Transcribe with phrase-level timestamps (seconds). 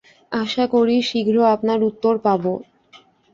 [0.31, 2.43] আশা করি, শীঘ্র আপনার উত্তর পাব।